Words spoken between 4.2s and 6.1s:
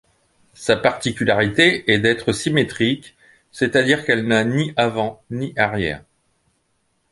n'a ni avant, ni arrière.